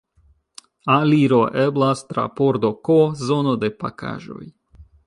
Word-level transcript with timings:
Aliro 0.93 1.41
eblas 1.65 2.03
tra 2.09 2.27
pordo 2.41 2.73
K, 2.89 2.99
zono 3.29 3.57
de 3.67 3.73
pakaĵoj. 3.85 4.45